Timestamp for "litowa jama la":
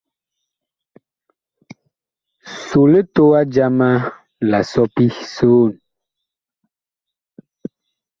2.91-4.59